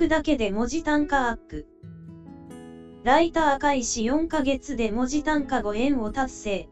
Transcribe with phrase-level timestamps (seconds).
[0.00, 1.66] クだけで文字単価アップ。
[3.04, 6.68] ライター開始4ヶ月で文字単価5円を達成。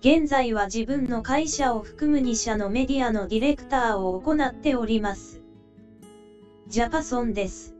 [0.00, 5.40] 現在は自分の会社を含む2社のメディアのディレクターを行っております。
[6.66, 7.76] ジャパソンです。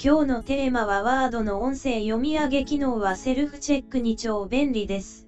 [0.00, 5.26] 今日のテーマはワードの音声読み上げ機能はセルフチェックに超便利です。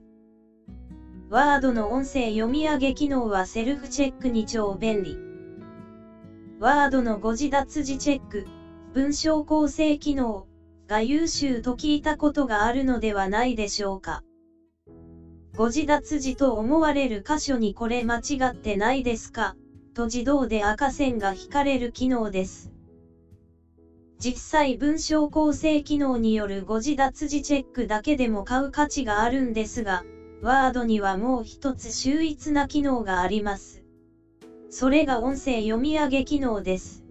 [1.28, 5.29] ワードの音声読み上げ機能はセルフチェックに超便利。
[6.60, 8.46] ワードの誤字脱字チェック、
[8.92, 10.46] 文章構成機能
[10.88, 14.22] が優秀と聞いたことがあるのではないでしょうか。
[15.56, 19.56] 誤字脱字と思われる箇所にこれ間違ってないですか
[19.94, 22.70] と自動で赤線が引かれる機能です。
[24.18, 30.04] 実際文章構成機能による誤字脱字チェックだけでも買う価値があるんですが、
[30.42, 33.79] ワードにはもう一つ秀逸な機能があります。
[34.70, 37.04] それが音声読み上げ機能です。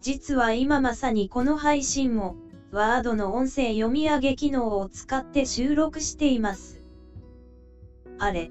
[0.00, 2.36] 実は今まさにこの配信も、
[2.72, 6.80] ワードの音声読み上げ機能を使って収録しています。
[8.18, 8.48] あれ？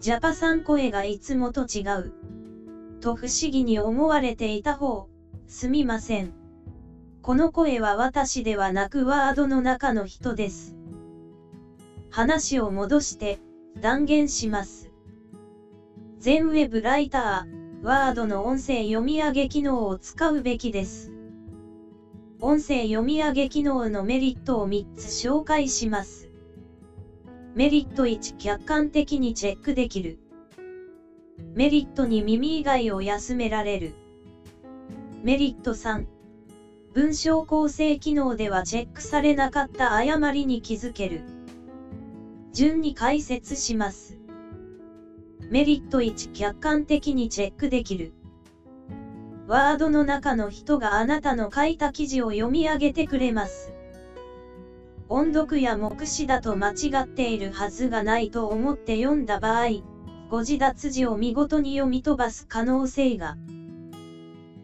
[0.00, 2.12] ジャパさん声がいつもと違う。
[3.00, 5.06] と不思議に思われていた方、
[5.46, 6.32] すみません。
[7.20, 10.74] この声は私ではなくワードの中の人です。
[12.08, 13.38] 話を戻して
[13.82, 14.90] 断言します。
[16.24, 21.12] 全ウェブライター、ワードの音声読み上げ機能を使うべきです。
[22.40, 26.30] 音声読み上げ機能のメリットを3つ紹介します。
[27.54, 30.18] メリット1客観的にチェックできる。
[31.52, 33.92] メリット2耳以外を休められる。
[35.22, 36.06] メリット3
[36.94, 41.20] 文章構成機能ではチェックされなかった誤りに気づける。
[42.54, 44.23] 順に解説します。
[45.54, 48.12] メリット1客観的にチェックできる。
[49.46, 53.72] ワードの中の人があなたの書いた記事を読み上げてくれます。
[55.08, 59.84] 音読や目視だと間違っているはずがないと思って読んだ場合、
[60.28, 63.36] 誤字脱字を見事に読み飛ばす可能性が。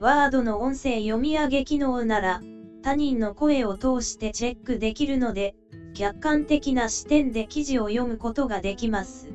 [0.01, 2.41] ワードの音声読み上げ機能なら、
[2.83, 5.55] 他人の声を通してチェックできるので、
[5.95, 9.29] 客観的な視点で記事を読むことができます。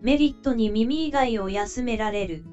[0.00, 2.44] メリットに耳以外を休められる。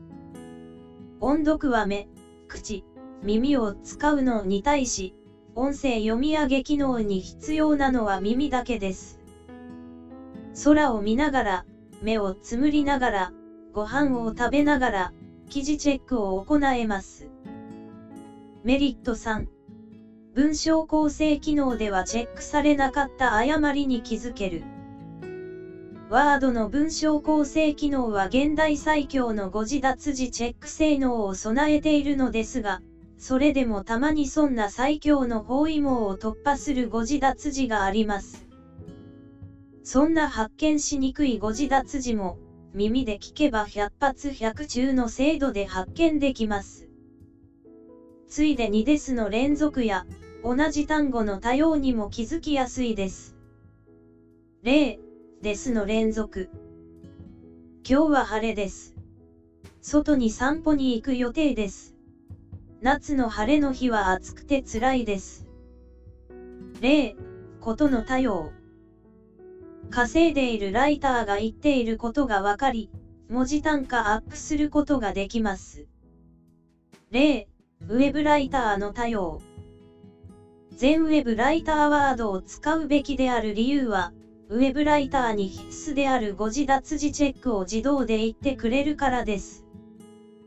[1.20, 2.08] 音読は目、
[2.48, 2.84] 口、
[3.24, 5.14] 耳を使うのに対し、
[5.54, 9.20] 音声読み上げ機能に必要なのは耳だけです。
[10.64, 11.66] 空を見ながら、
[12.02, 13.32] 目をつむりながら、
[13.74, 15.12] ご飯を食べながら、
[15.48, 17.28] 記事チェックを行えます。
[18.64, 19.46] メリット3
[20.34, 24.64] 文章構成機能ではチェックされなかった誤りに気づける。
[26.16, 32.82] ワードの文章構成機能は現代最強の誤字脱字チェック性能を備えているのですが、
[33.18, 38.48] それでもたまにそんな最強の包囲網を突破する誤字脱字があります。
[39.84, 42.38] そんな発見しにくい誤字脱字も、
[42.74, 46.88] 耳で聞けば100発100中の精度で発見できます。
[48.30, 50.06] ついでにですの連続や、
[50.46, 53.36] 同じ単語の多様にも気づきやすいです。
[54.64, 54.98] 例、
[55.46, 56.50] ですの連続。
[57.88, 58.96] 今日は晴れです。
[59.80, 61.96] 外に散歩に行く予定です。
[62.82, 65.46] 夏の晴れの日は暑くて辛いです。
[66.82, 67.16] 例、
[67.62, 68.54] ことの多様。
[69.92, 72.90] 稼いでいるライターが言っていることがわかり、
[73.30, 75.86] 文字単価アップすることができます。
[77.12, 77.48] 例、
[77.88, 79.40] ウェブライターの多様。
[80.72, 84.12] 全ウェブライターワードを使うべきである理由は、
[84.48, 89.66] ウェブライターに必須である誤字脱字チェックを自動で言ってくれるからです。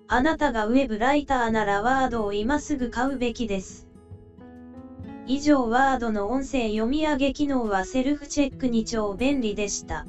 [0.06, 3.88] あなたがウェブライターならワードを今すぐ買うべきです。
[5.26, 10.06] 以上ワードの音声読み上げ機能はセルフチェックに超便利でした。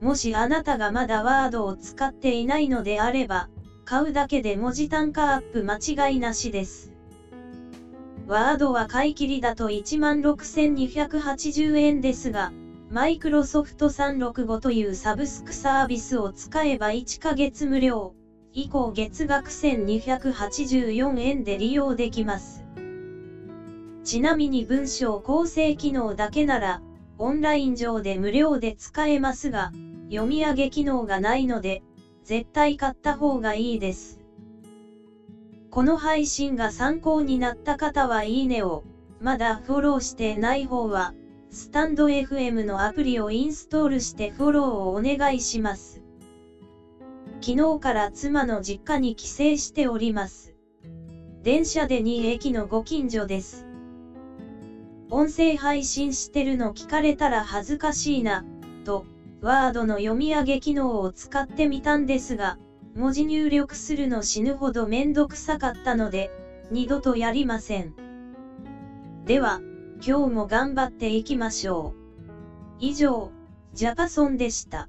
[0.00, 3.48] もしあなたがまだワードを使っていないのであれば、
[3.84, 6.92] 買うだけで文字単価アップ間違いなしです。
[8.28, 12.52] ワードは買い切りだと16,280円ですが、
[12.92, 18.16] マイクロソフト365というサブスクサービスを使えば1ヶ月無料、
[18.52, 22.64] 以降月額1284円で利用できます。
[24.02, 26.82] ちなみに文章構成機能だけなら、
[27.16, 29.70] オンライン上で無料で使えますが、
[30.10, 31.84] 読み上げ機能がないので、
[32.24, 34.18] 絶対買った方がいいです。
[35.70, 38.82] この配信が参考になった方はいいねを、
[39.20, 41.14] まだフォローしてない方は、
[41.52, 46.00] スタンド FM のアプリをインストールしてフォローをお願いします。
[47.40, 50.54] 昨日から妻の実家に帰省しております。
[51.42, 53.66] 電車で2駅のご近所です。
[55.10, 58.44] 音声配信してるの聞かれたら恥ずかしいな、
[58.84, 59.04] と、
[59.40, 62.58] ワードの読み上げ機能を使ってみたんですが、
[62.94, 66.30] 文字入力するの死ぬほどめんどくさかったので、
[66.70, 67.92] 二度とやりません。
[69.24, 69.60] では、
[70.02, 72.00] 今日も頑張っていきましょう。
[72.78, 73.32] 以上、
[73.74, 74.88] ジャパソンでした。